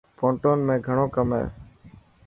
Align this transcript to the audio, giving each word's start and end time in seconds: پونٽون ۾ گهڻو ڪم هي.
پونٽون 0.17 0.57
۾ 0.67 0.75
گهڻو 0.85 1.05
ڪم 1.15 1.29
هي. 1.37 1.45